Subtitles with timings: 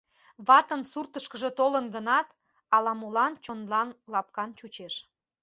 [0.47, 2.27] Ватын суртышкыжо толын гынат,
[2.75, 4.95] ала-молан чонлан лапкан чучеш.